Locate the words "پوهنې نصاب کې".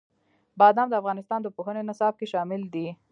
1.55-2.27